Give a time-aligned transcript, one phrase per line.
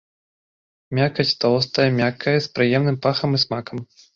[0.99, 3.77] Мякаць тоўстая, мяккая, з прыемным пахам і смакам.